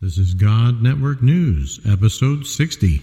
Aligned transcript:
This 0.00 0.16
is 0.16 0.34
God 0.34 0.82
Network 0.82 1.22
News, 1.22 1.78
episode 1.86 2.46
60. 2.46 3.02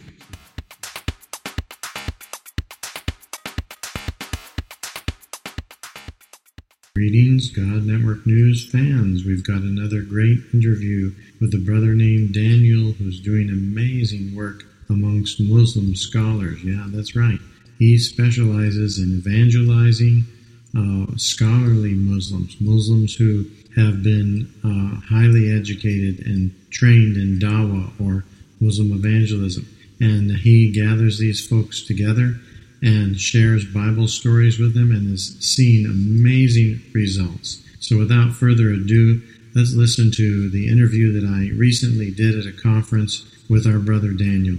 Greetings, 6.96 7.52
God 7.52 7.86
Network 7.86 8.26
News 8.26 8.70
fans. 8.70 9.24
We've 9.24 9.46
got 9.46 9.62
another 9.62 10.02
great 10.02 10.40
interview 10.54 11.14
with 11.40 11.54
a 11.54 11.64
brother 11.64 11.94
named 11.94 12.34
Daniel 12.34 12.94
who's 12.94 13.22
doing 13.22 13.50
amazing 13.50 14.36
work 14.36 14.64
amongst 14.90 15.40
Muslim 15.40 15.96
scholars. 15.96 16.64
Yeah, 16.64 16.86
that's 16.88 17.16
right. 17.16 17.40
He 17.80 17.98
specializes 17.98 18.98
in 19.00 19.18
evangelizing 19.18 20.26
uh, 20.78 21.06
scholarly 21.16 21.94
Muslims, 21.94 22.56
Muslims 22.60 23.16
who 23.16 23.46
have 23.76 24.04
been 24.04 24.52
uh, 24.64 25.00
highly 25.08 25.52
educated 25.52 26.26
and 26.26 26.54
trained 26.72 27.16
in 27.18 27.40
dawah 27.40 27.92
or 28.00 28.26
Muslim 28.60 28.92
evangelism. 28.94 29.68
And 30.00 30.32
he 30.32 30.72
gathers 30.72 31.20
these 31.20 31.46
folks 31.46 31.82
together 31.82 32.40
and 32.82 33.20
shares 33.20 33.66
Bible 33.66 34.08
stories 34.08 34.60
with 34.60 34.74
them 34.74 34.92
and 34.92 35.10
has 35.10 35.38
seen 35.40 35.86
amazing 35.86 36.82
results. 36.94 37.64
So 37.80 37.98
without 37.98 38.34
further 38.34 38.70
ado, 38.70 39.22
let's 39.56 39.74
listen 39.74 40.12
to 40.12 40.50
the 40.50 40.68
interview 40.68 41.20
that 41.20 41.28
I 41.28 41.50
recently 41.56 42.12
did 42.12 42.38
at 42.38 42.46
a 42.46 42.52
conference 42.52 43.26
with 43.50 43.66
our 43.66 43.80
brother 43.80 44.12
Daniel. 44.12 44.58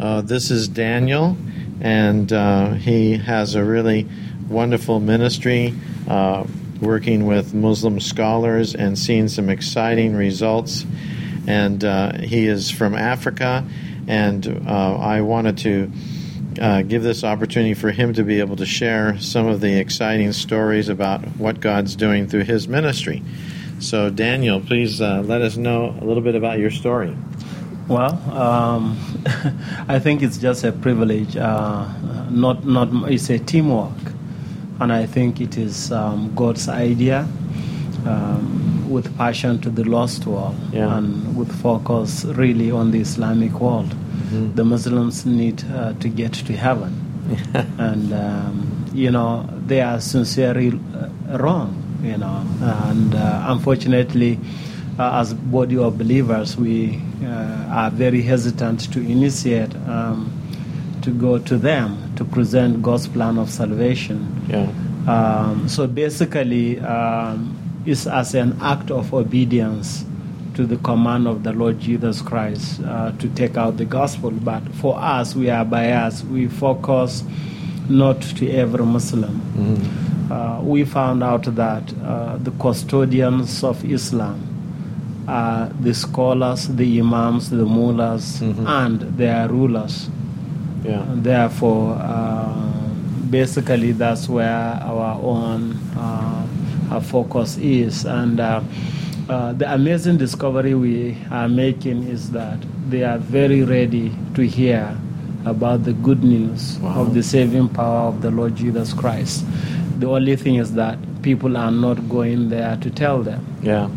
Uh, 0.00 0.22
this 0.22 0.50
is 0.50 0.66
Daniel, 0.66 1.36
and 1.80 2.32
uh, 2.32 2.72
he 2.72 3.16
has 3.18 3.54
a 3.54 3.62
really 3.62 4.08
wonderful 4.48 4.98
ministry 4.98 5.72
uh, 6.08 6.44
working 6.80 7.26
with 7.26 7.54
Muslim 7.54 8.00
scholars 8.00 8.74
and 8.74 8.98
seeing 8.98 9.28
some 9.28 9.48
exciting 9.48 10.16
results. 10.16 10.84
And 11.46 11.84
uh, 11.84 12.18
he 12.18 12.46
is 12.46 12.70
from 12.70 12.94
Africa, 12.94 13.64
and 14.08 14.64
uh, 14.66 14.96
I 14.96 15.20
wanted 15.20 15.58
to 15.58 15.92
uh, 16.60 16.82
give 16.82 17.02
this 17.02 17.24
opportunity 17.24 17.74
for 17.74 17.90
him 17.90 18.12
to 18.14 18.22
be 18.22 18.40
able 18.40 18.56
to 18.56 18.66
share 18.66 19.18
some 19.18 19.46
of 19.46 19.60
the 19.60 19.78
exciting 19.78 20.32
stories 20.32 20.88
about 20.88 21.22
what 21.38 21.60
God's 21.60 21.96
doing 21.96 22.26
through 22.28 22.44
his 22.44 22.68
ministry. 22.68 23.22
So, 23.78 24.10
Daniel, 24.10 24.60
please 24.60 25.00
uh, 25.00 25.22
let 25.24 25.40
us 25.40 25.56
know 25.56 25.96
a 26.00 26.04
little 26.04 26.22
bit 26.22 26.34
about 26.34 26.58
your 26.58 26.70
story. 26.70 27.16
Well, 27.88 28.12
um, 28.36 28.98
I 29.88 29.98
think 29.98 30.22
it's 30.22 30.36
just 30.38 30.62
a 30.64 30.70
privilege. 30.72 31.36
Uh, 31.36 31.88
not, 32.30 32.64
not. 32.66 33.10
It's 33.10 33.30
a 33.30 33.38
teamwork, 33.38 33.90
and 34.80 34.92
I 34.92 35.06
think 35.06 35.40
it 35.40 35.56
is 35.56 35.90
um, 35.90 36.32
God's 36.34 36.68
idea, 36.68 37.26
um, 38.06 38.88
with 38.90 39.16
passion 39.16 39.60
to 39.62 39.70
the 39.70 39.84
lost 39.84 40.26
world, 40.26 40.56
Yeah. 40.72 40.98
and 40.98 41.36
with 41.36 41.50
focus 41.62 42.24
really 42.26 42.70
on 42.70 42.90
the 42.90 43.00
Islamic 43.00 43.58
world. 43.60 43.92
The 44.30 44.64
Muslims 44.64 45.26
need 45.26 45.64
uh, 45.72 45.92
to 45.94 46.08
get 46.08 46.32
to 46.34 46.52
heaven, 46.52 46.92
and 47.78 48.12
um, 48.12 48.86
you 48.92 49.10
know 49.10 49.48
they 49.66 49.80
are 49.80 50.00
sincerely 50.00 50.68
uh, 50.70 51.38
wrong. 51.38 51.76
You 52.02 52.16
know, 52.16 52.46
and 52.60 53.14
uh, 53.14 53.44
unfortunately 53.48 54.38
uh, 55.00 55.20
as 55.20 55.32
body 55.32 55.78
of 55.78 55.96
believers, 55.96 56.56
we 56.56 57.00
uh, 57.24 57.26
are 57.70 57.90
very 57.90 58.20
hesitant 58.20 58.92
to 58.92 59.00
initiate, 59.00 59.74
um, 59.88 60.30
to 61.00 61.10
go 61.10 61.38
to 61.38 61.56
them 61.56 62.14
to 62.16 62.24
present 62.24 62.82
God's 62.82 63.08
plan 63.08 63.38
of 63.38 63.48
salvation. 63.48 64.44
Yeah. 64.48 64.70
Um, 65.08 65.68
so 65.68 65.86
basically, 65.86 66.78
um, 66.80 67.56
it's 67.86 68.06
as 68.06 68.34
an 68.34 68.58
act 68.60 68.90
of 68.90 69.14
obedience 69.14 70.04
to 70.54 70.66
the 70.66 70.76
command 70.76 71.26
of 71.26 71.42
the 71.42 71.52
Lord 71.52 71.80
Jesus 71.80 72.22
Christ 72.22 72.80
uh, 72.84 73.12
to 73.18 73.28
take 73.30 73.56
out 73.56 73.76
the 73.76 73.84
gospel. 73.84 74.30
But 74.30 74.62
for 74.74 74.98
us, 74.98 75.34
we 75.34 75.50
are 75.50 75.64
biased. 75.64 76.24
We 76.26 76.48
focus 76.48 77.24
not 77.88 78.20
to 78.22 78.50
every 78.50 78.84
Muslim. 78.84 79.40
Uh, 80.30 80.60
we 80.62 80.84
found 80.84 81.22
out 81.22 81.42
that 81.56 81.92
uh, 82.04 82.36
the 82.38 82.52
custodians 82.52 83.64
of 83.64 83.84
Islam 83.84 84.46
are 85.26 85.68
the 85.80 85.92
scholars, 85.92 86.68
the 86.68 87.00
imams, 87.00 87.50
the 87.50 87.64
mullahs, 87.64 88.40
and 88.40 89.00
their 89.18 89.48
rulers. 89.48 90.08
Yeah. 90.84 91.02
And 91.02 91.24
therefore, 91.24 91.96
uh, 92.00 92.88
basically, 93.28 93.92
that's 93.92 94.28
where 94.28 94.48
our 94.48 95.20
own 95.20 95.72
uh, 95.96 96.46
our 96.90 97.00
focus 97.00 97.56
is. 97.58 98.04
And 98.04 98.40
uh, 99.30 99.32
uh, 99.32 99.52
the 99.52 99.72
amazing 99.72 100.18
discovery 100.18 100.74
we 100.74 101.16
are 101.30 101.48
making 101.48 102.02
is 102.04 102.32
that 102.32 102.58
they 102.88 103.04
are 103.04 103.18
very 103.18 103.62
ready 103.62 104.12
to 104.34 104.42
hear 104.46 104.96
about 105.46 105.84
the 105.84 105.92
good 105.92 106.22
news 106.22 106.78
of 106.82 107.14
the 107.14 107.22
saving 107.22 107.68
power 107.68 108.08
of 108.08 108.22
the 108.22 108.30
Lord 108.30 108.56
Jesus 108.56 108.92
Christ. 108.92 109.44
The 109.98 110.08
only 110.08 110.36
thing 110.36 110.56
is 110.56 110.74
that 110.74 110.98
people 111.22 111.56
are 111.56 111.70
not 111.70 112.08
going 112.08 112.48
there 112.48 112.76
to 112.76 112.90
tell 112.90 113.22
them. 113.22 113.44
Yeah. 113.62 113.88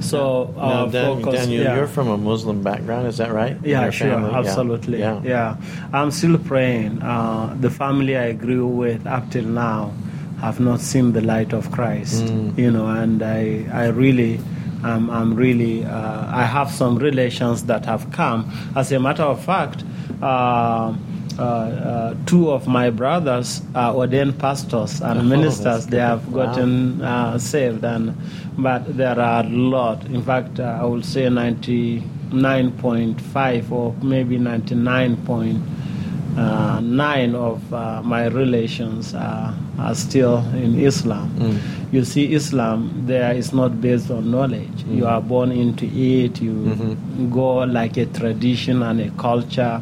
So 0.00 0.52
Now, 0.56 0.62
our 0.62 0.90
Dan, 0.90 1.22
focus, 1.22 1.40
Daniel, 1.40 1.64
yeah. 1.64 1.76
you're 1.76 1.86
from 1.86 2.08
a 2.08 2.18
Muslim 2.18 2.62
background, 2.62 3.06
is 3.06 3.16
that 3.18 3.32
right? 3.32 3.56
Yeah, 3.64 3.90
sure, 3.90 4.10
family? 4.10 4.30
Yeah. 4.30 4.38
absolutely. 4.38 4.98
Yeah. 4.98 5.20
Yeah. 5.24 5.56
I'm 5.92 6.10
still 6.10 6.38
praying. 6.38 7.02
Uh, 7.02 7.56
the 7.60 7.70
family 7.70 8.16
I 8.16 8.32
grew 8.32 8.66
with 8.66 9.06
up 9.06 9.30
till 9.30 9.44
now 9.44 9.92
have 10.40 10.60
not 10.60 10.80
seen 10.80 11.12
the 11.12 11.20
light 11.20 11.52
of 11.52 11.70
Christ, 11.70 12.24
Mm. 12.24 12.58
you 12.58 12.70
know, 12.70 12.86
and 12.86 13.22
I, 13.22 13.64
I 13.72 13.86
really, 13.88 14.38
um, 14.82 15.08
I'm 15.10 15.34
really, 15.34 15.84
uh, 15.84 16.26
I 16.28 16.44
have 16.44 16.70
some 16.70 16.96
relations 16.98 17.64
that 17.64 17.86
have 17.86 18.10
come. 18.12 18.50
As 18.76 18.92
a 18.92 18.98
matter 19.00 19.22
of 19.22 19.42
fact, 19.42 19.84
uh, 20.22 20.94
uh, 21.36 21.42
uh, 21.42 22.14
two 22.26 22.50
of 22.52 22.66
my 22.68 22.90
brothers 22.90 23.60
are 23.74 23.92
ordained 23.94 24.38
pastors 24.38 25.00
and 25.00 25.20
Oh, 25.20 25.22
ministers. 25.24 25.86
They 25.86 25.98
have 25.98 26.24
good. 26.26 26.34
Wow. 26.36 26.46
gotten 26.46 27.02
uh, 27.02 27.38
saved, 27.38 27.84
and 27.84 28.14
but 28.56 28.96
there 28.96 29.18
are 29.18 29.42
a 29.42 29.48
lot. 29.48 30.04
In 30.06 30.22
fact, 30.22 30.60
uh, 30.60 30.78
I 30.80 30.84
would 30.84 31.04
say 31.04 31.28
ninety-nine 31.28 32.72
point 32.72 33.20
five 33.20 33.72
or 33.72 33.94
maybe 34.02 34.38
ninety-nine 34.38 35.16
point 35.24 35.60
uh, 36.36 36.80
nine 36.82 37.34
of 37.34 37.72
uh, 37.72 38.02
my 38.02 38.26
relations 38.26 39.14
are, 39.14 39.54
are 39.78 39.94
still 39.94 40.38
in 40.54 40.78
Islam. 40.80 41.30
You 41.92 42.04
see, 42.04 42.34
Islam 42.34 43.04
there 43.06 43.32
is 43.34 43.52
not 43.52 43.80
based 43.80 44.10
on 44.10 44.30
knowledge. 44.30 44.84
You 44.88 45.06
are 45.06 45.20
born 45.20 45.52
into 45.52 45.86
it. 45.86 46.40
You 46.42 46.96
go 47.30 47.58
like 47.58 47.96
a 47.96 48.06
tradition 48.06 48.82
and 48.82 49.00
a 49.00 49.10
culture. 49.12 49.80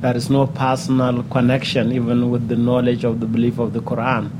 There 0.00 0.16
is 0.16 0.28
no 0.28 0.48
personal 0.48 1.22
connection 1.24 1.92
even 1.92 2.30
with 2.30 2.48
the 2.48 2.56
knowledge 2.56 3.04
of 3.04 3.20
the 3.20 3.26
belief 3.26 3.58
of 3.60 3.72
the 3.72 3.80
Quran. 3.80 4.30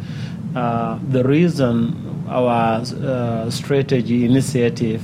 Uh, 0.56 0.98
the 1.10 1.22
reason 1.22 2.24
our 2.28 2.80
uh, 2.82 3.50
strategy 3.50 4.24
initiative 4.24 5.02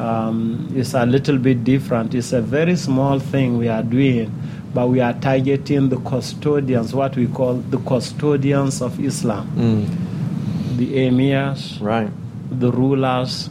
um, 0.00 0.72
is 0.76 0.94
a 0.94 1.04
little 1.06 1.38
bit 1.38 1.64
different. 1.64 2.14
It's 2.14 2.32
a 2.32 2.40
very 2.40 2.76
small 2.76 3.18
thing 3.18 3.58
we 3.58 3.68
are 3.68 3.82
doing, 3.82 4.30
but 4.76 4.88
we 4.88 5.00
are 5.00 5.14
targeting 5.14 5.88
the 5.88 5.96
custodians, 6.00 6.94
what 6.94 7.16
we 7.16 7.26
call 7.26 7.54
the 7.54 7.78
custodians 7.78 8.82
of 8.82 9.00
Islam, 9.02 9.50
mm. 9.56 10.76
the 10.76 10.98
emirs, 11.08 11.80
Right. 11.80 12.10
the 12.50 12.70
rulers, 12.70 13.48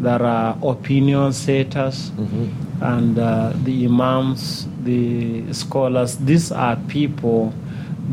there 0.00 0.20
are 0.20 0.58
opinion 0.60 1.32
setters, 1.32 2.10
mm-hmm. 2.10 2.82
and 2.82 3.16
uh, 3.20 3.52
the 3.62 3.84
imams, 3.84 4.66
the 4.82 5.44
scholars. 5.52 6.16
These 6.16 6.50
are 6.50 6.74
people 6.88 7.54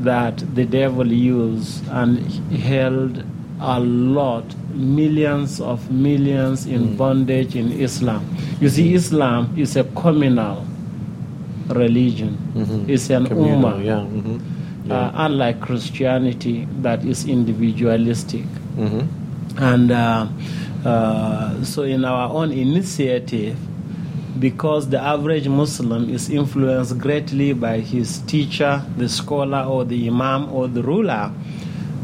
that 0.04 0.38
the 0.54 0.66
devil 0.66 1.12
used 1.12 1.88
and 1.88 2.20
held 2.52 3.24
a 3.60 3.80
lot, 3.80 4.46
millions 4.76 5.60
of 5.60 5.90
millions 5.90 6.68
in 6.68 6.90
mm. 6.90 6.98
bondage 6.98 7.56
in 7.56 7.72
Islam. 7.72 8.24
You 8.62 8.70
see, 8.70 8.94
Islam 8.94 9.52
is 9.58 9.76
a 9.76 9.84
communal 9.84 10.64
religion. 11.70 12.38
It's 12.88 13.10
an 13.10 13.26
Communal, 13.28 13.74
ummah. 13.80 13.86
yeah. 13.86 14.02
hmm 14.06 14.38
Uh, 14.86 15.12
unlike 15.16 15.62
Christianity, 15.62 16.68
that 16.84 17.04
is 17.04 17.26
individualistic. 17.26 18.46
hmm 18.78 19.02
And 19.58 19.90
uh, 19.92 20.28
uh, 20.86 21.64
so, 21.64 21.82
in 21.84 22.06
our 22.06 22.30
own 22.30 22.52
initiative, 22.52 23.58
because 24.38 24.90
the 24.90 25.00
average 25.02 25.48
Muslim 25.48 26.10
is 26.14 26.30
influenced 26.30 27.00
greatly 27.00 27.54
by 27.54 27.80
his 27.80 28.20
teacher, 28.28 28.84
the 28.98 29.08
scholar, 29.10 29.64
or 29.66 29.86
the 29.86 30.08
imam, 30.08 30.54
or 30.54 30.68
the 30.68 30.84
ruler, 30.84 31.32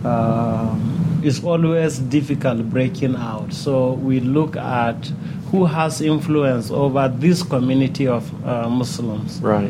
uh, 0.03 0.73
it's 1.21 1.43
always 1.43 1.99
difficult 1.99 2.63
breaking 2.69 3.15
out. 3.15 3.53
So, 3.53 3.93
we 3.93 4.21
look 4.21 4.55
at 4.57 5.11
who 5.51 5.65
has 5.65 6.01
influence 6.01 6.71
over 6.71 7.07
this 7.09 7.43
community 7.43 8.07
of 8.07 8.23
uh, 8.45 8.69
Muslims 8.69 9.39
Right. 9.41 9.69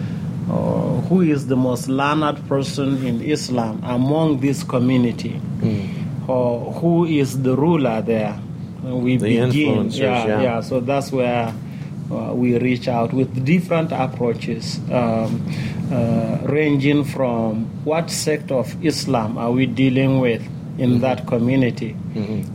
uh, 0.50 1.02
who 1.10 1.22
is 1.22 1.48
the 1.48 1.56
most 1.56 1.88
learned 1.88 2.48
person 2.48 3.04
in 3.06 3.22
Islam 3.22 3.82
among 3.84 4.40
this 4.42 4.64
community, 4.64 5.40
or 6.28 6.72
who 6.74 7.06
is 7.06 7.42
the 7.42 7.56
ruler 7.56 8.02
there. 8.02 8.40
And 8.84 9.04
we 9.04 9.18
The 9.18 9.26
begin, 9.28 9.50
influencers, 9.52 10.00
yeah, 10.00 10.42
yeah. 10.42 10.62
So 10.62 10.80
that's 10.80 11.12
where 11.12 11.54
uh, 12.12 12.34
we 12.34 12.58
reach 12.58 12.88
out 12.88 13.14
with 13.14 13.46
different 13.46 13.92
approaches, 13.92 14.80
um, 14.92 15.42
uh, 15.92 16.38
ranging 16.44 17.04
from 17.04 17.66
what 17.86 18.10
sect 18.10 18.52
of 18.52 18.74
Islam 18.84 19.38
are 19.38 19.52
we 19.52 19.66
dealing 19.66 20.20
with 20.20 20.42
in 20.82 21.00
that 21.02 21.28
community, 21.28 21.96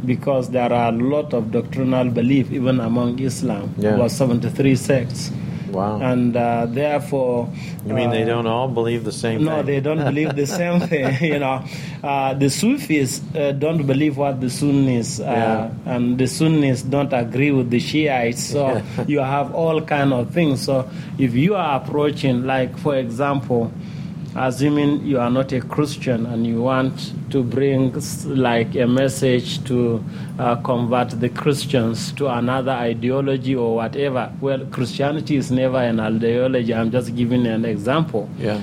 because 0.05 0.50
there 0.50 0.73
are 0.73 0.88
a 0.88 0.96
lot 1.14 1.32
of 1.32 1.50
doctrinal 1.52 2.11
belief 2.11 2.50
even 2.50 2.81
among 2.81 3.19
Islam. 3.20 3.75
Yeah. 3.78 3.94
About 3.94 4.11
73 4.11 4.75
sects. 4.76 5.31
Wow. 5.70 6.00
And 6.00 6.34
uh, 6.37 6.67
therefore, 6.67 7.52
you 7.87 7.93
mean 7.93 8.08
they 8.11 8.23
uh, 8.23 8.26
don't 8.26 8.46
all 8.46 8.69
believe 8.69 9.05
the 9.05 9.12
same 9.12 9.38
thing. 9.40 9.46
no, 9.46 9.56
thing? 9.56 9.67
they 9.67 9.81
don't 9.81 9.99
believe 10.11 10.34
the 10.34 10.46
same 10.46 10.81
thing. 10.90 11.05
You 11.32 11.38
know, 11.38 11.62
uh, 12.02 12.32
the 12.34 12.49
Sufis 12.49 13.20
uh, 13.34 13.52
don't 13.52 13.84
believe 13.87 14.17
what 14.17 14.40
the 14.40 14.49
Sunnis, 14.49 15.20
uh, 15.20 15.25
Yeah. 15.25 15.94
and 15.94 16.17
the 16.19 16.26
Sunnis 16.28 16.82
don't 16.82 17.12
agree 17.12 17.50
with 17.50 17.69
the 17.70 17.81
Shiites. 17.81 18.43
So 18.52 18.81
you 19.06 19.19
have 19.20 19.55
all 19.55 19.81
kind 19.82 20.12
of 20.14 20.31
things. 20.32 20.62
So 20.64 20.88
if 21.19 21.34
you 21.34 21.55
are 21.56 21.76
approaching, 21.82 22.44
like 22.46 22.78
for 22.78 22.96
example, 22.96 23.70
assuming 24.38 25.04
you 25.06 25.18
are 25.18 25.30
not 25.30 25.52
a 25.52 25.60
Christian 25.60 26.26
and 26.26 26.46
you 26.46 26.60
want 26.62 27.12
to 27.30 27.42
bring 27.42 27.92
like 28.26 28.74
a 28.76 28.86
message 28.86 29.62
to 29.64 30.04
uh, 30.38 30.56
convert 30.56 31.10
the 31.20 31.28
Christians 31.28 32.12
to 32.12 32.28
another 32.28 32.72
ideology 32.72 33.54
or 33.54 33.76
whatever. 33.76 34.32
Well, 34.40 34.66
Christianity 34.66 35.36
is 35.36 35.50
never 35.50 35.78
an 35.78 36.00
ideology. 36.00 36.74
I'm 36.74 36.90
just 36.90 37.14
giving 37.16 37.46
an 37.46 37.64
example 37.64 38.28
Yeah. 38.38 38.60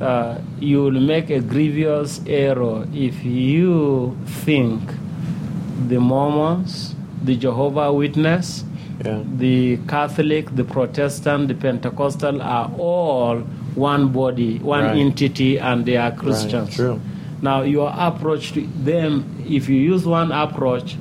uh, 0.00 0.38
you 0.60 0.82
will 0.84 1.00
make 1.00 1.30
a 1.30 1.40
grievous 1.40 2.20
error 2.26 2.86
if 2.92 3.24
you 3.24 4.16
think 4.44 4.80
the 5.88 5.98
Mormons, 6.00 6.94
the 7.22 7.36
Jehovah 7.36 7.92
Witness, 7.92 8.64
Yeah. 9.04 9.22
the 9.36 9.76
Catholic, 9.88 10.54
the 10.56 10.64
Protestant, 10.64 11.48
the 11.48 11.54
Pentecostal 11.54 12.40
are 12.42 12.70
all 12.78 13.42
one 13.76 14.08
body, 14.08 14.58
one 14.58 14.84
Right. 14.84 14.96
entity, 14.96 15.58
and 15.58 15.84
they 15.86 15.96
are 15.96 16.10
Christians. 16.10 16.74
true. 16.74 16.98
Now, 17.42 17.62
your 17.62 17.92
approach 17.96 18.52
to 18.52 18.66
them, 18.82 19.24
if 19.48 19.68
you 19.68 19.76
use 19.76 20.06
one 20.06 20.32
approach, 20.32 20.96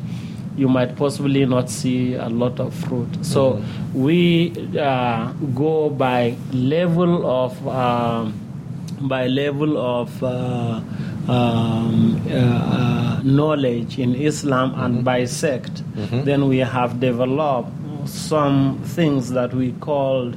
you 0.57 0.67
might 0.69 0.95
possibly 0.95 1.45
not 1.45 1.69
see 1.69 2.13
a 2.15 2.29
lot 2.29 2.59
of 2.59 2.73
fruit. 2.73 3.07
So 3.21 3.61
we 3.93 4.53
uh, 4.79 5.31
go 5.53 5.89
by 5.89 6.35
level 6.53 7.25
of 7.25 7.67
um, 7.67 8.33
by 9.01 9.27
level 9.27 9.77
of 9.77 10.23
uh, 10.23 10.79
um, 11.27 12.21
uh, 12.29 12.33
uh, 12.33 13.19
knowledge 13.23 13.99
in 13.99 14.15
Islam 14.15 14.73
and 14.77 15.03
by 15.03 15.25
sect. 15.25 15.83
Then 16.25 16.47
we 16.47 16.59
have 16.59 16.99
developed 17.01 17.71
some 18.05 18.79
things 18.83 19.31
that 19.31 19.53
we 19.53 19.73
called 19.73 20.35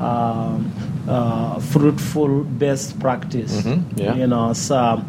um, 0.00 0.72
uh, 1.08 1.58
fruitful 1.58 2.44
best 2.44 2.98
practice. 3.00 3.62
Mhm, 3.62 3.82
yeah. 3.96 4.14
You 4.14 4.26
know, 4.26 4.52
so 4.52 5.02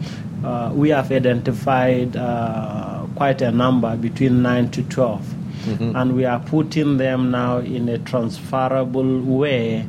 uh, 0.43 0.71
we 0.73 0.89
have 0.89 1.11
identified 1.11 2.15
uh, 2.15 3.05
quite 3.15 3.41
a 3.41 3.51
number 3.51 3.95
between 3.97 4.41
nine 4.41 4.69
to 4.71 4.83
12 4.83 5.21
Mm-hmm. 5.59 5.93
and 5.93 6.15
we 6.15 6.23
are 6.23 6.39
putting 6.39 6.95
them 6.97 7.31
now 7.31 7.57
in 7.57 7.89
a 7.89 7.97
transferable 7.97 9.19
way 9.19 9.85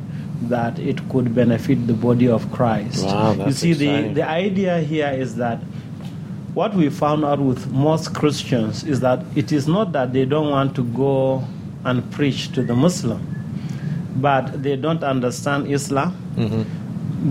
that 0.49 0.77
it 0.79 0.99
could 1.09 1.33
benefit 1.33 1.87
the 1.87 1.93
body 1.93 2.27
of 2.27 2.51
Christ. 2.51 3.05
Wow, 3.05 3.33
you 3.45 3.53
see, 3.53 3.71
the, 3.71 3.87
exciting. 3.87 4.13
the 4.15 4.27
idea 4.27 4.79
here 4.81 5.07
is 5.07 5.37
that 5.37 5.59
what 6.53 6.75
we 6.75 6.89
found 6.89 7.23
out 7.23 7.39
with 7.39 7.71
most 7.71 8.13
Christians 8.13 8.83
is 8.83 8.99
that 8.99 9.23
it 9.35 9.53
is 9.53 9.65
not 9.65 9.93
that 9.93 10.11
they 10.11 10.25
don't 10.25 10.49
want 10.51 10.75
to 10.75 10.83
go 10.83 11.41
and 11.85 12.03
preach 12.11 12.51
to 12.51 12.63
the 12.63 12.75
Muslim, 12.75 13.21
but 14.15 14.63
they 14.63 14.75
don't 14.75 15.03
understand 15.03 15.67
Islam. 15.67 16.15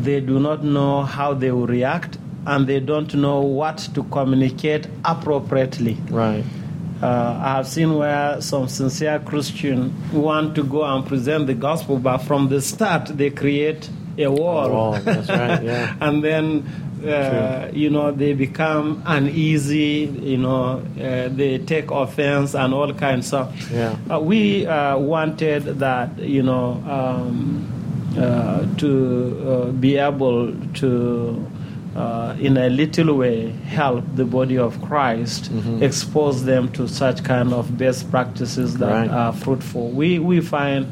They 0.02 0.20
do 0.20 0.38
not 0.38 0.62
know 0.62 1.02
how 1.02 1.34
they 1.34 1.50
will 1.50 1.66
react, 1.66 2.18
and 2.46 2.66
they 2.66 2.80
don't 2.80 3.12
know 3.14 3.40
what 3.40 3.78
to 3.94 4.04
communicate 4.04 4.86
appropriately. 5.04 5.96
Right. 6.08 6.44
Uh, 7.02 7.40
I 7.42 7.56
have 7.56 7.66
seen 7.66 7.94
where 7.94 8.40
some 8.42 8.68
sincere 8.68 9.18
Christian 9.20 9.92
want 10.12 10.54
to 10.56 10.62
go 10.62 10.84
and 10.84 11.06
present 11.06 11.46
the 11.46 11.54
gospel, 11.54 11.98
but 11.98 12.18
from 12.18 12.48
the 12.50 12.60
start 12.60 13.06
they 13.06 13.30
create 13.30 13.88
a 14.18 14.30
wall. 14.30 14.70
wall, 14.70 14.92
that's 15.00 15.28
right, 15.28 15.62
yeah. 15.62 15.96
and 16.00 16.22
then, 16.22 16.89
uh, 17.04 17.70
you 17.72 17.90
know, 17.90 18.10
they 18.12 18.32
become 18.34 19.02
uneasy. 19.06 20.10
You 20.20 20.38
know, 20.38 20.82
uh, 21.00 21.28
they 21.28 21.58
take 21.58 21.90
offense 21.90 22.54
and 22.54 22.74
all 22.74 22.92
kinds 22.94 23.32
of. 23.32 23.54
Yeah. 23.70 23.96
Uh, 24.10 24.20
we 24.20 24.66
uh, 24.66 24.98
wanted 24.98 25.64
that, 25.80 26.18
you 26.18 26.42
know, 26.42 26.82
um, 26.88 27.66
uh, 28.18 28.66
to 28.78 28.90
uh, 29.68 29.70
be 29.72 29.96
able 29.96 30.52
to, 30.74 31.46
uh, 31.96 32.36
in 32.40 32.56
a 32.56 32.68
little 32.68 33.14
way, 33.16 33.50
help 33.50 34.04
the 34.16 34.24
body 34.24 34.58
of 34.58 34.80
Christ, 34.82 35.50
expose 35.80 36.44
them 36.44 36.70
to 36.72 36.88
such 36.88 37.22
kind 37.24 37.52
of 37.52 37.78
best 37.78 38.10
practices 38.10 38.78
that 38.78 38.90
Right. 38.90 39.10
are 39.10 39.32
fruitful. 39.32 39.90
We, 39.90 40.18
we 40.18 40.40
find 40.40 40.86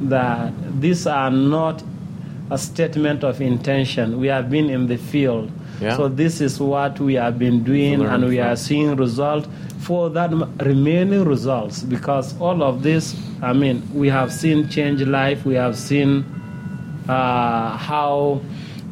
that 0.00 0.52
these 0.80 1.06
are 1.06 1.30
not 1.30 1.82
a 2.50 2.58
statement 2.58 3.24
of 3.24 3.40
intention. 3.40 4.20
We 4.20 4.28
have 4.28 4.50
been 4.50 4.70
in 4.70 4.86
the 4.86 4.96
field. 4.96 5.50
Yeah. 5.80 5.96
So 5.96 6.08
this 6.08 6.40
is 6.40 6.60
what 6.60 7.00
we 7.00 7.14
have 7.14 7.38
been 7.38 7.64
doing, 7.64 8.00
learn 8.00 8.12
and 8.12 8.24
we 8.28 8.36
from. 8.36 8.48
are 8.48 8.56
seeing 8.56 8.96
result 8.96 9.48
for 9.84 10.08
that 10.10 10.30
remaining 10.64 11.24
results 11.24 11.82
because 11.82 12.38
all 12.40 12.62
of 12.62 12.82
this 12.82 13.14
i 13.42 13.52
mean 13.52 13.82
we 13.92 14.08
have 14.08 14.32
seen 14.32 14.66
change 14.68 15.02
life 15.02 15.44
we 15.44 15.54
have 15.54 15.76
seen 15.76 16.24
uh, 17.06 17.76
how 17.76 18.40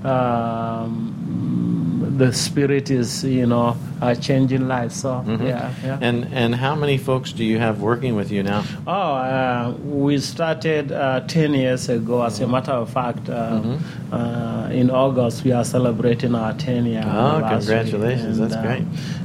um, 0.05 2.15
the 2.19 2.31
spirit 2.31 2.91
is 2.91 3.25
you 3.25 3.47
know 3.47 3.75
uh, 4.03 4.15
changing 4.17 4.67
lives 4.69 4.97
so 5.01 5.23
yeah, 5.27 5.73
yeah. 5.85 5.99
And 6.09 6.27
and 6.33 6.55
how 6.55 6.75
many 6.75 6.99
folks 6.99 7.33
do 7.33 7.45
you 7.45 7.59
have 7.59 7.81
working 7.81 8.15
with 8.17 8.31
you 8.31 8.43
now? 8.43 8.63
Oh, 8.87 9.15
uh, 9.15 9.75
we 9.85 10.19
started 10.19 10.91
uh, 10.93 11.21
10 11.29 11.55
years 11.55 11.89
ago. 11.89 12.23
As 12.23 12.41
a 12.41 12.47
matter 12.47 12.73
of 12.73 12.91
fact, 12.91 13.29
uh, 13.29 13.61
Mm-hmm. 13.63 14.15
uh, 14.15 14.69
in 14.81 14.91
August, 14.91 15.45
we 15.45 15.53
are 15.53 15.65
celebrating 15.65 16.35
our 16.35 16.53
10 16.55 16.87
year. 16.87 17.05
Oh, 17.07 17.41
congratulations. 17.49 18.39
That's 18.39 18.55
uh, 18.55 18.63
great. 18.63 18.85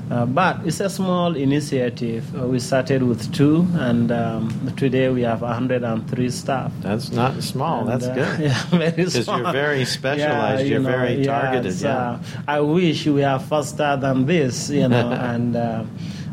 Uh, 0.10 0.26
but 0.26 0.66
it's 0.66 0.80
a 0.80 0.90
small 0.90 1.36
initiative. 1.36 2.24
Uh, 2.34 2.48
we 2.48 2.60
started 2.60 3.04
with 3.04 3.22
two, 3.34 3.68
and 3.76 4.10
um, 4.12 4.48
today 4.78 5.10
we 5.10 5.22
have 5.24 5.42
103 5.42 6.30
staff. 6.30 6.72
That's 6.82 7.12
not 7.12 7.44
small. 7.44 7.88
And, 7.90 8.02
That's 8.02 8.08
good. 8.08 8.40
Yeah, 8.48 8.64
very 8.72 9.10
small. 9.10 9.38
Because 9.38 9.44
you're 9.44 9.52
very 9.52 9.86
specialized. 9.98 10.64
you 10.64 10.70
you're 10.72 10.80
know, 10.80 10.90
very 10.98 11.16
yeah, 11.26 11.42
targeted. 11.42 11.82
Yeah. 11.82 12.20
I 12.48 12.60
wish 12.62 13.06
we 13.06 13.24
are 13.24 13.40
faster 13.40 13.98
than 13.98 14.26
this, 14.68 14.76
you 14.82 14.88
know, 14.88 15.12
and 15.34 15.56
uh, 15.56 15.84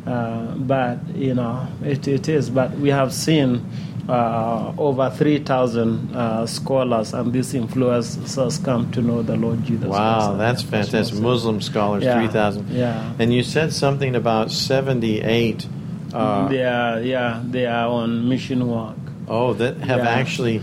Uh, 0.07 0.53
but 0.69 0.99
you 1.17 1.33
know, 1.35 1.67
it, 1.83 2.07
it 2.07 2.29
is. 2.29 2.51
But 2.51 2.77
we 2.77 2.91
have 2.91 3.11
seen 3.11 3.65
uh, 4.07 4.75
over 4.77 5.09
3,000 5.09 6.15
uh, 6.15 6.47
scholars 6.47 7.15
and 7.15 7.33
these 7.33 7.55
influencers 7.55 8.63
come 8.63 8.91
to 8.93 9.01
know 9.01 9.23
the 9.23 9.35
Lord 9.35 9.65
Jesus 9.65 9.89
Wow, 9.89 10.37
Christ. 10.37 10.39
that's 10.39 10.63
fantastic. 10.63 11.21
Muslim 11.23 11.63
scholars, 11.63 12.05
Yeah, 12.05 12.21
3,000. 12.21 12.69
yeah. 12.69 13.15
And 13.19 13.33
you 13.33 13.43
said 13.43 13.73
something 13.73 14.15
about 14.15 14.51
78. 14.51 15.67
Uh, 16.13 16.49
they 16.49 16.65
are, 16.65 17.01
yeah, 17.01 17.41
they 17.51 17.65
are 17.65 17.89
on 17.89 18.29
mission 18.29 18.69
work. 18.69 18.97
Oh, 19.27 19.55
that 19.55 19.79
have 19.89 20.01
Yeah. 20.05 20.21
actually 20.21 20.61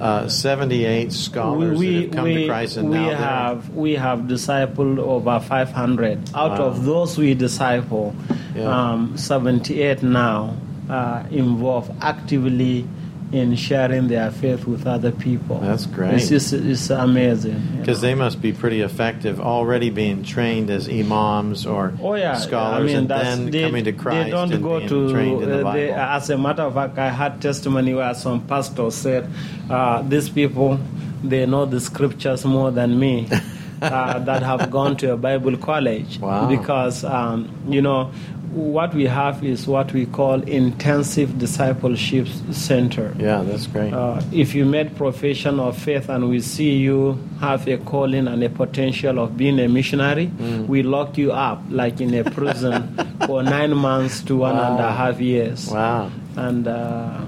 uh, 0.00 0.26
78 0.28 1.12
scholars 1.12 1.78
that 1.78 1.86
have 1.86 2.10
come 2.12 2.24
to 2.24 2.46
Christ 2.46 2.76
and 2.78 2.88
we 2.90 2.96
now 2.96 3.06
they're- 3.08 3.16
have 3.16 3.68
we 3.74 3.94
have 3.94 4.20
discipled 4.20 4.98
over 4.98 5.38
500 5.40 6.18
out 6.34 6.58
Wow. 6.58 6.66
of 6.66 6.84
those 6.84 7.18
we 7.18 7.34
disciple 7.34 8.14
Yeah. 8.56 8.64
um, 8.92 9.16
78 9.16 10.02
now 10.02 10.54
are 10.88 11.24
involved 11.30 11.92
actively 12.00 12.84
in 13.32 13.54
sharing 13.54 14.08
their 14.08 14.30
faith 14.30 14.66
with 14.66 14.86
other 14.86 15.12
people 15.12 15.60
That's 15.60 15.86
great. 15.86 16.14
it's, 16.14 16.28
just, 16.28 16.52
it's 16.52 16.90
amazing 16.90 17.78
Because 17.78 18.00
they 18.00 18.14
must 18.16 18.42
be 18.42 18.52
pretty 18.52 18.80
effective 18.80 19.40
already 19.40 19.90
being 19.90 20.24
trained 20.24 20.68
as 20.68 20.88
imams 20.88 21.64
or 21.64 21.92
Oh 22.02 22.14
yeah, 22.14 22.34
scholars 22.38 22.80
I 22.82 22.84
mean, 22.86 22.96
and 22.96 23.08
then 23.08 23.50
they, 23.50 23.62
coming 23.62 23.84
to 23.84 23.92
Christ 23.92 24.24
They 24.24 24.30
don't 24.30 24.52
and 24.52 24.62
go 24.62 24.78
being 24.78 24.88
to. 24.88 25.12
trained 25.12 25.42
in 25.44 25.48
the 25.48 25.60
uh, 25.60 25.62
Bible. 25.62 25.78
they- 25.78 25.92
as 25.92 26.28
a 26.30 26.38
matter 26.38 26.62
of 26.62 26.74
fact, 26.74 26.98
I 26.98 27.10
had 27.10 27.40
testimony 27.40 27.94
where 27.94 28.12
some 28.14 28.40
pastor 28.46 28.90
said, 28.90 29.30
uh, 29.70 30.02
"These 30.02 30.28
people, 30.30 30.80
they 31.22 31.46
know 31.46 31.66
the 31.66 31.80
scriptures 31.80 32.44
more 32.44 32.70
than 32.72 32.98
me." 32.98 33.28
uh, 33.82 34.18
that 34.18 34.42
have 34.42 34.70
gone 34.70 34.94
to 34.94 35.12
a 35.12 35.16
Bible 35.16 35.56
college 35.56 36.18
Wow. 36.18 36.48
because 36.48 37.02
um, 37.04 37.48
you 37.68 37.80
know 37.80 38.10
what 38.50 38.92
we 38.94 39.06
have 39.06 39.44
is 39.44 39.66
what 39.66 39.92
we 39.92 40.06
call 40.06 40.42
intensive 40.42 41.38
discipleship 41.38 42.26
center. 42.50 43.14
yeah, 43.18 43.42
that's 43.42 43.66
great. 43.68 43.92
Uh, 43.92 44.20
if 44.32 44.54
you 44.54 44.64
made 44.64 44.96
profession 44.96 45.60
of 45.60 45.76
faith 45.78 46.08
and 46.08 46.28
we 46.28 46.40
see 46.40 46.72
you 46.76 47.16
have 47.40 47.68
a 47.68 47.78
calling 47.78 48.26
and 48.26 48.42
a 48.42 48.48
potential 48.50 49.18
of 49.20 49.36
being 49.36 49.58
a 49.60 49.68
missionary, 49.68 50.26
Mm. 50.38 50.66
we 50.66 50.82
lock 50.82 51.16
you 51.16 51.30
up 51.32 51.62
like 51.70 52.00
in 52.00 52.12
a 52.14 52.24
prison 52.24 52.96
for 53.26 53.42
nine 53.42 53.76
months 53.76 54.20
to 54.22 54.36
one 54.36 54.56
and 54.56 54.80
a 54.80 54.82
Wow. 54.82 54.92
half 54.96 55.20
years. 55.20 55.70
wow. 55.70 56.10
And 56.36 56.66
uh, 56.66 57.20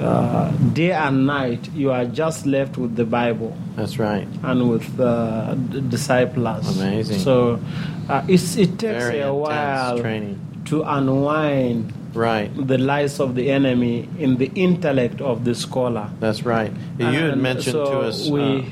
uh, 0.00 0.50
day 0.72 0.92
and 0.92 1.26
night, 1.26 1.68
you 1.74 1.90
are 1.92 2.06
just 2.06 2.46
left 2.46 2.78
with 2.78 2.96
the 2.96 3.04
Bible 3.04 3.54
That's 3.76 3.98
right. 3.98 4.26
and 4.42 4.70
with 4.70 4.98
uh, 4.98 5.54
d- 5.54 5.82
disciples. 5.88 6.78
Amazing. 6.80 7.18
So 7.18 7.60
uh, 8.10 8.24
it's, 8.28 8.56
it 8.56 8.78
takes 8.78 9.04
Very 9.04 9.20
a 9.20 9.32
while 9.32 9.98
training. 9.98 10.38
to 10.66 10.82
unwind 10.82 11.92
Right. 12.12 12.50
the 12.66 12.76
lies 12.78 13.20
of 13.20 13.34
the 13.36 13.50
enemy 13.52 14.08
in 14.18 14.36
the 14.36 14.50
intellect 14.54 15.20
of 15.20 15.44
the 15.44 15.54
scholar. 15.54 16.10
That's 16.18 16.42
right. 16.44 16.72
You 16.98 17.06
had 17.06 17.38
mentioned 17.38 17.72
so 17.72 17.84
to 17.84 17.98
us. 18.08 18.28
We, 18.28 18.40
uh, 18.42 18.62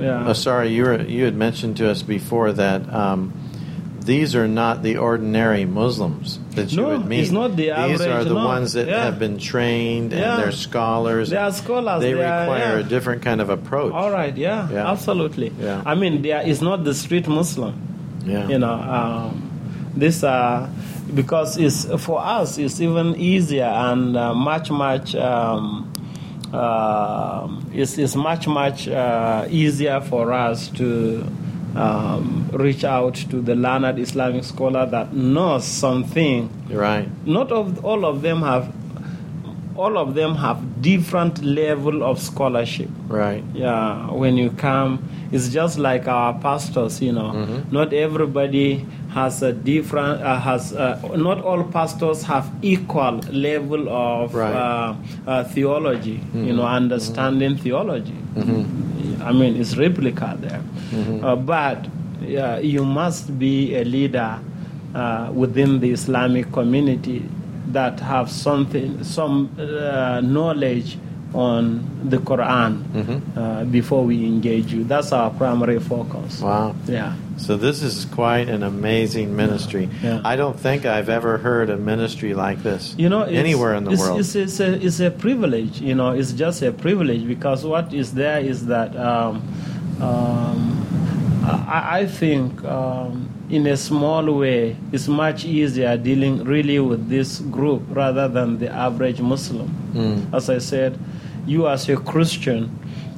yeah. 0.00 0.24
Oh, 0.28 0.32
sorry, 0.32 0.68
you 0.70 0.84
were, 0.84 1.02
you 1.02 1.24
had 1.24 1.36
mentioned 1.36 1.76
to 1.78 1.90
us 1.90 2.02
before 2.02 2.50
that 2.52 2.80
um, 2.92 3.32
these 4.00 4.34
are 4.34 4.48
not 4.48 4.82
the 4.82 4.96
ordinary 4.96 5.64
Muslims 5.66 6.40
that 6.56 6.72
you 6.72 6.80
No, 6.82 6.88
would 6.88 7.06
meet. 7.06 7.20
it's 7.20 7.30
not 7.30 7.54
the 7.56 7.70
average, 7.70 7.98
These 7.98 8.06
are 8.08 8.24
the 8.24 8.34
no. 8.34 8.44
ones 8.46 8.72
that 8.72 8.88
Yeah. 8.88 9.04
have 9.04 9.18
been 9.18 9.36
trained 9.38 10.12
and 10.12 10.20
Yeah. 10.22 10.36
they're 10.38 10.50
scholars. 10.50 11.28
They 11.30 11.36
are 11.36 11.52
scholars, 11.52 12.00
They, 12.02 12.14
they 12.14 12.24
are- 12.24 12.40
require 12.40 12.78
yeah. 12.80 12.86
a 12.86 12.88
different 12.88 13.20
kind 13.22 13.40
of 13.40 13.50
approach. 13.50 13.92
All 13.92 14.10
right, 14.10 14.34
yeah, 14.36 14.66
absolutely. 14.72 15.52
Yeah. 15.60 15.82
I 15.86 15.94
mean, 15.94 16.22
there 16.22 16.40
is 16.42 16.60
not 16.62 16.84
the 16.84 16.94
street 16.94 17.28
Muslim. 17.28 17.74
Yeah. 18.24 18.48
You 18.48 18.58
know, 18.58 18.72
um, 18.72 19.90
this 19.94 20.22
uh, 20.22 20.68
because 21.14 21.56
it's 21.58 21.84
for 22.04 22.20
us 22.20 22.56
it's 22.58 22.80
even 22.80 23.16
easier 23.16 23.64
and 23.64 24.16
uh, 24.16 24.34
much 24.34 24.70
much. 24.70 25.14
Um, 25.14 25.88
uh, 26.52 27.48
it's, 27.72 27.96
it's 27.96 28.14
much 28.14 28.46
much 28.46 28.86
uh, 28.86 29.46
easier 29.50 30.00
for 30.02 30.32
us 30.34 30.68
to 30.68 31.26
um, 31.74 32.46
reach 32.52 32.84
out 32.84 33.14
to 33.14 33.40
the 33.40 33.54
learned 33.54 33.98
Islamic 33.98 34.44
scholar 34.44 34.84
that 34.86 35.14
knows 35.14 35.64
something 35.64 36.50
Right. 36.70 37.08
not 37.26 37.50
of 37.50 37.82
all 37.84 38.04
of 38.04 38.20
them 38.20 38.42
have 38.42 38.70
all 39.76 39.96
of 39.98 40.14
them 40.14 40.34
have 40.34 40.58
different 40.82 41.42
level 41.42 42.02
of 42.02 42.20
scholarship 42.20 42.88
Right. 43.08 43.42
yeah 43.54 44.10
when 44.10 44.36
you 44.36 44.50
come 44.50 44.98
it's 45.32 45.48
just 45.48 45.78
like 45.78 46.06
our 46.08 46.34
pastors 46.40 47.00
you 47.00 47.12
know 47.12 47.32
Mm-hmm. 47.32 47.72
not 47.74 47.92
everybody 47.92 48.84
has 49.14 49.42
a 49.42 49.52
different 49.52 50.22
uh, 50.22 50.38
has 50.40 50.72
uh, 50.74 50.98
not 51.16 51.42
all 51.42 51.64
pastors 51.64 52.22
have 52.22 52.50
equal 52.62 53.16
level 53.30 53.88
of 53.88 54.34
Right. 54.34 54.54
uh, 54.54 54.94
uh, 55.26 55.44
theology 55.44 56.20
you 56.34 56.52
know 56.52 56.66
understanding 56.66 57.56
theology 57.56 58.16
Mm-hmm. 58.36 59.22
i 59.22 59.32
mean 59.32 59.56
it's 59.60 59.76
replica 59.76 60.36
there 60.40 60.62
uh, 61.22 61.36
but 61.36 61.86
yeah, 62.22 62.58
you 62.58 62.84
must 62.84 63.36
be 63.38 63.74
a 63.74 63.84
leader 63.84 64.38
uh, 64.94 65.30
within 65.34 65.80
the 65.80 65.90
islamic 65.90 66.52
community 66.52 67.22
that 67.68 68.00
have 68.00 68.30
something 68.30 69.02
some 69.04 69.48
uh, 69.58 70.20
knowledge 70.20 70.98
on 71.34 71.80
the 72.10 72.18
quran 72.18 72.82
Mm-hmm. 72.92 73.38
uh, 73.38 73.64
before 73.64 74.04
we 74.04 74.26
engage 74.26 74.72
you 74.72 74.84
that's 74.84 75.12
our 75.12 75.30
primary 75.30 75.78
focus 75.80 76.40
Wow. 76.42 76.74
yeah 76.86 77.14
So 77.38 77.56
this 77.56 77.82
is 77.82 78.04
quite 78.04 78.48
an 78.56 78.62
amazing 78.62 79.34
ministry. 79.34 79.88
Yeah. 80.02 80.20
I 80.32 80.36
don't 80.36 80.58
think 80.60 80.84
I've 80.84 81.08
ever 81.08 81.38
heard 81.38 81.70
a 81.70 81.76
ministry 81.76 82.34
like 82.34 82.58
this 82.62 82.94
you 82.98 83.08
know 83.08 83.22
anywhere 83.22 83.74
in 83.78 83.84
the 83.84 83.92
it's, 83.92 84.00
world. 84.02 84.20
It's, 84.20 84.34
it's, 84.36 84.60
a, 84.60 84.70
it's 84.86 85.00
a 85.00 85.10
privilege 85.10 85.80
you 85.80 85.94
know 85.94 86.10
it's 86.18 86.32
just 86.44 86.62
a 86.62 86.70
privilege 86.72 87.22
because 87.26 87.64
what 87.64 87.86
is 87.94 88.12
there 88.12 88.38
is 88.52 88.66
that 88.66 88.90
um, 88.96 89.40
um, 90.00 90.60
I, 91.44 92.00
I 92.00 92.06
think 92.06 92.62
um, 92.64 93.28
in 93.52 93.66
a 93.68 93.76
small 93.76 94.24
way 94.42 94.74
it's 94.92 95.08
much 95.08 95.44
easier 95.44 95.96
dealing 95.96 96.42
really 96.44 96.78
with 96.80 97.08
this 97.08 97.40
group 97.52 97.82
rather 97.90 98.26
than 98.26 98.58
the 98.58 98.68
average 98.72 99.20
Muslim 99.20 99.68
Mm. 99.94 100.32
as 100.34 100.48
I 100.48 100.58
said 100.58 100.98
you 101.46 101.68
as 101.68 101.88
a 101.88 101.96
Christian 101.96 102.70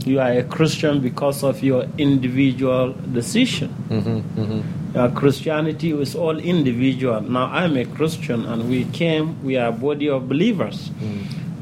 you 0.04 0.18
are 0.20 0.32
a 0.32 0.42
Christian 0.42 1.00
because 1.00 1.44
of 1.44 1.62
your 1.62 1.86
individual 1.98 2.92
decision 3.14 3.70
Mm-hmm, 3.90 4.60
uh, 4.98 5.08
Christianity 5.10 5.90
is 5.90 6.14
all 6.14 6.38
individual. 6.38 7.20
Now 7.20 7.46
I'm 7.46 7.76
a 7.76 7.84
Christian, 7.84 8.44
and 8.46 8.68
we 8.70 8.84
came. 8.94 9.34
We 9.42 9.56
are 9.56 9.70
a 9.70 9.72
body 9.72 10.08
of 10.08 10.28
believers. 10.28 10.90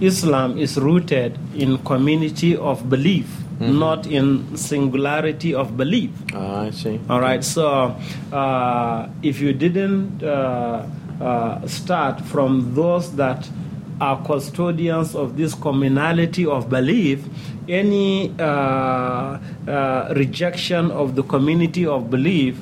Islam 0.00 0.58
is 0.58 0.76
rooted 0.76 1.38
in 1.56 1.78
community 1.78 2.56
of 2.56 2.90
belief, 2.90 3.41
not 3.62 4.06
in 4.06 4.56
singularity 4.56 5.54
of 5.54 5.76
belief. 5.76 6.10
Ah, 6.34 6.62
I 6.62 6.70
see. 6.70 6.98
All 7.08 7.20
right. 7.20 7.42
So 7.44 7.96
uh, 8.32 9.08
if 9.22 9.40
you 9.40 9.52
didn't 9.52 10.22
uh, 10.22 10.86
uh, 11.20 11.66
start 11.66 12.20
from 12.20 12.74
those 12.74 13.14
that 13.16 13.48
are 14.00 14.22
custodians 14.24 15.14
of 15.14 15.36
this 15.36 15.54
communality 15.54 16.46
of 16.46 16.68
belief, 16.68 17.24
any 17.68 18.34
uh, 18.38 18.42
uh, 19.68 20.12
rejection 20.16 20.90
of 20.90 21.14
the 21.14 21.22
community 21.22 21.86
of 21.86 22.10
belief 22.10 22.58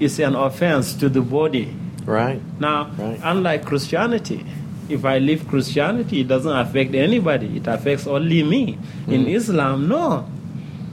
is 0.00 0.18
an 0.18 0.34
offense 0.34 0.94
to 0.94 1.08
the 1.10 1.20
body. 1.20 1.74
Right. 2.06 2.40
Now, 2.58 2.90
Right. 2.98 3.20
unlike 3.22 3.66
Christianity, 3.66 4.44
if 4.90 5.04
I 5.04 5.18
leave 5.18 5.46
Christianity, 5.48 6.20
it 6.20 6.28
doesn't 6.28 6.56
affect 6.56 6.94
anybody. 6.94 7.56
It 7.58 7.66
affects 7.66 8.06
only 8.06 8.42
me. 8.42 8.78
In 9.08 9.24
Mm. 9.26 9.34
Islam, 9.34 9.88
no. 9.88 10.24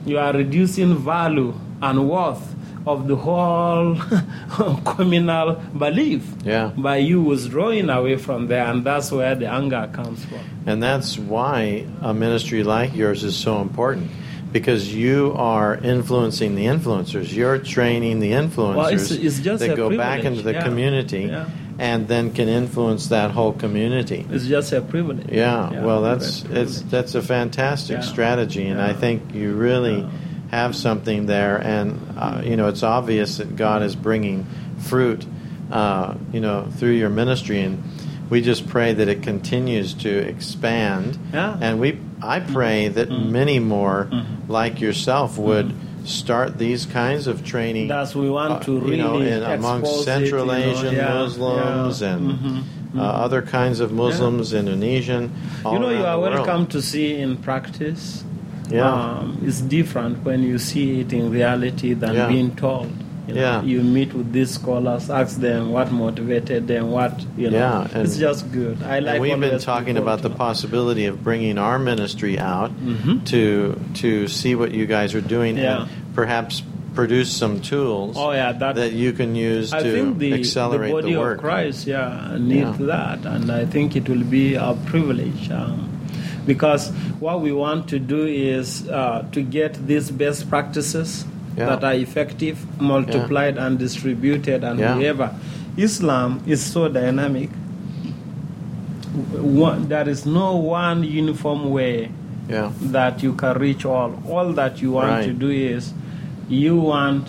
You 0.06 0.18
are 0.20 0.34
reducing 0.34 0.96
value 0.98 1.54
and 1.82 2.10
worth 2.10 2.56
of 2.86 3.08
the 3.08 3.16
whole 3.18 3.96
communal 4.86 5.56
belief 5.78 6.24
Yeah. 6.46 6.72
by 6.78 6.98
you 6.98 7.22
withdrawing 7.22 7.90
away 7.90 8.16
from 8.16 8.48
there, 8.48 8.66
and 8.66 8.84
that's 8.84 9.12
where 9.12 9.36
the 9.36 9.48
anger 9.52 9.90
comes 9.92 10.24
from. 10.26 10.40
And 10.66 10.82
that's 10.82 11.18
why 11.20 11.86
a 12.02 12.14
ministry 12.14 12.64
like 12.64 12.96
yours 12.96 13.24
is 13.24 13.36
so 13.36 13.62
important. 13.62 14.10
Because 14.54 14.96
you 14.96 15.34
are 15.36 15.76
influencing 15.84 16.56
the 16.56 16.66
influencers. 16.66 17.34
You're 17.36 17.58
training 17.60 18.22
the 18.22 18.32
influencers 18.32 18.76
Well, 18.78 18.88
it's- 18.88 19.12
it's 19.12 19.40
that 19.60 19.76
go 19.76 19.90
back 19.96 20.24
into 20.24 20.42
the 20.42 20.54
yeah. 20.54 20.64
community 20.64 21.24
Yeah. 21.30 21.46
And 21.80 22.08
then 22.08 22.34
can 22.34 22.48
influence 22.48 23.08
that 23.08 23.32
whole 23.32 23.54
community. 23.54 24.26
It's 24.32 24.46
just 24.48 24.74
a 24.74 24.82
privilege. 24.82 25.28
Yeah, 25.30 25.84
well, 25.84 26.02
that's 26.02 26.44
it's 26.46 26.82
that's 26.82 27.16
a 27.16 27.22
fantastic 27.22 27.98
Yeah. 27.98 28.02
strategy, 28.04 28.68
and 28.68 28.82
I 28.82 28.94
think 28.94 29.34
you 29.34 29.54
really 29.54 30.00
Yeah. 30.00 30.10
have 30.52 30.76
something 30.76 31.26
there. 31.28 31.58
And 31.58 32.00
uh, 32.18 32.42
you 32.44 32.56
know, 32.58 32.68
it's 32.68 32.84
obvious 32.84 33.38
that 33.38 33.56
God 33.56 33.84
is 33.84 33.96
bringing 33.96 34.46
fruit, 34.80 35.26
uh, 35.72 36.16
you 36.34 36.40
know, 36.40 36.68
through 36.78 36.94
your 36.94 37.10
ministry, 37.10 37.62
and 37.62 37.84
we 38.30 38.42
just 38.42 38.68
pray 38.68 38.94
that 38.94 39.08
it 39.08 39.22
continues 39.24 39.94
to 39.94 40.10
expand. 40.10 41.18
Yeah. 41.34 41.50
Mm-hmm. 41.54 41.64
And 41.64 41.80
we, 41.80 42.00
I 42.22 42.40
pray 42.40 42.88
that 42.90 43.10
many 43.10 43.60
more 43.60 44.10
like 44.50 44.82
yourself 44.82 45.38
would 45.38 45.74
start 46.08 46.58
these 46.58 46.86
kinds 46.86 47.28
of 47.28 47.44
training. 47.46 47.88
That's 47.88 48.16
we 48.16 48.30
want 48.30 48.64
to 48.64 48.78
uh, 48.78 48.82
really 48.82 48.98
you 48.98 49.04
know, 49.04 49.20
in, 49.20 49.44
amongst 49.44 49.92
expose 49.92 50.02
it, 50.02 50.04
Central 50.06 50.46
you 50.46 50.52
know, 50.52 50.72
Asian 50.72 50.96
yeah, 50.96 51.14
Muslims 51.14 52.02
yeah. 52.02 52.14
and 52.16 52.32
Mhm, 52.40 52.64
Uh, 52.98 53.02
other 53.26 53.42
kinds 53.42 53.80
of 53.82 53.92
Muslims, 53.92 54.54
Indonesian. 54.54 55.30
All 55.66 55.74
you 55.74 55.80
know, 55.80 55.90
you 55.90 56.06
are 56.06 56.18
world. 56.20 56.36
welcome 56.36 56.66
to 56.68 56.82
see 56.82 57.20
in 57.20 57.36
practice. 57.38 58.24
Yeah. 58.72 58.88
Um, 58.92 59.38
it's 59.46 59.62
different 59.62 60.24
when 60.26 60.42
you 60.44 60.58
see 60.58 61.02
it 61.02 61.12
in 61.14 61.30
reality 61.30 61.94
than 61.94 62.16
Yeah. 62.16 62.28
being 62.28 62.56
told. 62.56 62.92
You, 63.28 63.34
know, 63.34 63.42
Yeah. 63.42 63.62
you 63.64 63.82
meet 63.82 64.14
with 64.14 64.32
these 64.32 64.52
scholars, 64.52 65.10
ask 65.10 65.40
them 65.42 65.72
what 65.72 65.92
motivated 65.92 66.68
them, 66.68 66.92
what 66.92 67.14
you 67.38 67.50
know. 67.52 67.58
Yeah, 67.58 67.88
and- 67.94 68.06
it's 68.06 68.18
just 68.18 68.50
good. 68.54 68.78
I 68.84 69.00
like. 69.00 69.20
we've 69.20 69.38
been 69.40 69.60
talking 69.60 69.98
about 69.98 70.22
the 70.22 70.30
possibility 70.30 71.06
of 71.08 71.24
bringing 71.24 71.58
our 71.58 71.78
ministry 71.78 72.40
out 72.40 72.72
Mhm. 72.72 73.26
to 73.26 73.78
to 73.96 74.28
see 74.30 74.56
what 74.56 74.72
you 74.72 74.86
guys 74.86 75.14
are 75.14 75.22
doing 75.36 75.58
Yeah. 75.58 75.82
and 75.82 75.90
perhaps 76.16 76.64
produce 76.96 77.30
some 77.32 77.60
tools 77.60 78.16
Oh 78.18 78.32
yeah, 78.32 78.54
that, 78.54 78.76
that 78.76 78.92
you 78.94 79.12
can 79.14 79.36
use 79.36 79.72
I 79.72 79.84
to 79.84 79.92
think 79.92 80.18
the, 80.18 80.34
accelerate 80.34 80.90
the 80.90 81.02
body 81.02 81.14
the 81.14 81.20
work. 81.20 81.38
of 81.38 81.44
Christ, 81.44 81.86
yeah, 81.86 82.36
need 82.40 82.60
Yeah. 82.62 82.74
that, 82.94 83.26
and 83.26 83.52
I 83.52 83.66
think 83.66 83.96
it 83.96 84.08
will 84.10 84.24
be 84.24 84.58
our 84.58 84.74
privilege. 84.86 85.52
Um, 85.52 85.90
because 86.48 86.90
what 87.20 87.42
we 87.42 87.52
want 87.52 87.88
to 87.90 88.00
do 88.00 88.26
is 88.26 88.88
uh, 88.90 89.26
to 89.34 89.42
get 89.44 89.86
these 89.86 90.10
best 90.10 90.50
practices 90.50 91.26
Yeah. 91.58 91.66
that 91.70 91.84
are 91.84 91.94
effective, 91.96 92.58
multiplied, 92.80 93.58
and 93.58 93.80
distributed, 93.80 94.64
and 94.64 94.80
Yeah. 94.80 94.96
wherever. 94.96 95.32
Islam 95.76 96.42
is 96.46 96.62
so 96.62 96.88
dynamic. 96.88 97.50
One, 99.42 99.88
there 99.88 100.08
is 100.08 100.26
no 100.26 100.56
one 100.58 101.04
uniform 101.04 101.70
way 101.72 102.10
Yeah, 102.50 102.72
that 102.82 103.24
you 103.24 103.34
can 103.34 103.58
reach 103.58 103.86
all. 103.86 104.14
All 104.30 104.54
that 104.54 104.82
you 104.82 104.92
want 104.92 105.10
Right. 105.10 105.26
to 105.26 105.34
do 105.34 105.50
is 105.50 105.94
you 106.48 106.78
want 106.78 107.28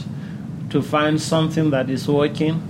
to 0.70 0.82
find 0.82 1.20
something 1.20 1.70
that 1.70 1.88
is 1.90 2.06
working 2.06 2.60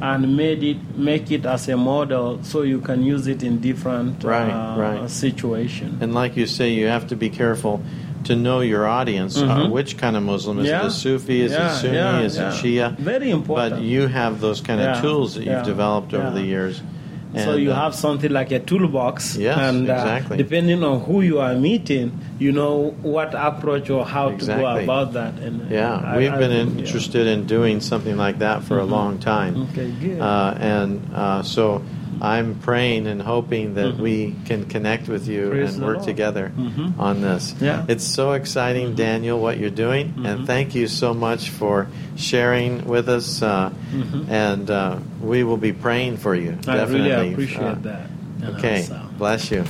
and 0.00 0.36
made 0.36 0.62
it 0.62 0.76
make 0.96 1.32
it 1.32 1.44
as 1.44 1.68
a 1.68 1.76
model 1.76 2.38
so 2.42 2.62
you 2.62 2.78
can 2.80 3.02
use 3.02 3.26
it 3.26 3.42
in 3.42 3.58
different 3.58 4.22
Right, 4.22 4.48
uh, 4.48 4.78
right. 4.78 5.10
situations. 5.10 6.00
and 6.00 6.14
like 6.14 6.36
you 6.36 6.46
say, 6.46 6.72
you 6.72 6.86
have 6.86 7.08
to 7.08 7.16
be 7.16 7.28
careful 7.28 7.80
to 8.24 8.36
know 8.36 8.60
your 8.60 8.86
audience. 8.86 9.36
Uh, 9.38 9.46
Mhm. 9.46 9.70
which 9.70 9.96
kind 9.96 10.16
of 10.16 10.22
Muslim 10.22 10.58
is 10.58 10.66
Yeah. 10.68 10.82
it? 10.82 10.86
A 10.86 10.90
Sufi? 10.90 11.40
Is 11.42 11.52
Yeah, 11.52 11.66
it 11.72 11.74
Sunni? 11.76 11.94
yeah, 11.94 12.20
is 12.20 12.36
it 12.36 12.52
Shia? 12.52 12.96
Very 12.98 13.30
important. 13.30 13.76
But 13.76 13.82
you 13.82 14.06
have 14.08 14.40
those 14.40 14.60
kind 14.60 14.80
of 14.80 15.00
tools 15.00 15.34
that 15.34 15.44
you've 15.44 15.64
developed 15.64 16.12
over 16.14 16.30
the 16.30 16.42
years. 16.44 16.82
so 17.36 17.54
you 17.56 17.70
uh, 17.70 17.74
have 17.74 17.94
something 17.94 18.32
like 18.32 18.50
a 18.52 18.58
toolbox, 18.58 19.36
Yes, 19.36 19.56
and 19.58 19.88
uh, 19.88 19.92
exactly. 19.92 20.36
depending 20.38 20.82
on 20.82 21.00
who 21.00 21.20
you 21.20 21.38
are 21.40 21.54
meeting, 21.54 22.10
you 22.38 22.50
know 22.52 22.94
what 23.02 23.34
approach 23.36 23.90
or 23.90 24.04
how 24.06 24.30
to 24.30 24.46
go 24.46 24.66
about 24.82 25.12
that. 25.12 25.34
And 25.44 25.60
uh, 25.60 25.64
Yeah, 25.70 25.92
I- 26.04 26.16
we've 26.16 26.32
I 26.32 26.38
been 26.38 26.50
think, 26.50 26.74
yeah. 26.74 26.80
interested 26.86 27.26
in 27.26 27.44
doing 27.44 27.80
something 27.80 28.16
like 28.16 28.38
that 28.38 28.64
for 28.64 28.78
Mhm. 28.78 28.82
a 28.82 28.84
long 28.96 29.18
time. 29.18 29.66
Okay, 29.72 29.90
good. 30.00 30.20
Uh, 30.20 30.54
and 30.58 31.00
uh, 31.14 31.42
so 31.42 31.82
I'm 32.20 32.54
praying 32.56 33.06
and 33.06 33.20
hoping 33.22 33.74
that 33.74 33.94
Mhm. 33.94 33.98
we 33.98 34.34
can 34.46 34.64
connect 34.66 35.08
with 35.08 35.28
you 35.28 35.50
Praise 35.50 35.74
and 35.74 35.84
work 35.84 35.96
Lord. 35.98 36.06
together 36.08 36.52
Mhm. 36.58 36.92
on 36.98 37.20
this. 37.20 37.54
Yeah. 37.60 37.84
It's 37.88 38.04
so 38.04 38.32
exciting, 38.32 38.94
Daniel, 38.94 39.40
what 39.40 39.58
you're 39.58 39.70
doing. 39.70 40.14
And 40.24 40.46
thank 40.46 40.74
you 40.74 40.88
so 40.88 41.14
much 41.14 41.50
for 41.50 41.86
sharing 42.16 42.84
with 42.86 43.08
us. 43.08 43.42
Uh, 43.42 43.70
Mhm. 43.94 44.28
And 44.30 44.70
uh, 44.70 44.96
we 45.22 45.44
will 45.44 45.56
be 45.56 45.72
praying 45.72 46.16
for 46.18 46.34
you. 46.34 46.56
I 46.66 46.76
definitely. 46.76 47.10
really 47.10 47.32
appreciate 47.32 47.60
Uh, 47.62 47.74
that. 47.82 48.10
Okay, 48.56 48.80
also- 48.80 49.00
bless 49.18 49.50
you. 49.50 49.64